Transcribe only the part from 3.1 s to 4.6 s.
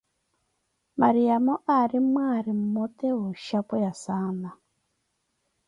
wooshapweya saana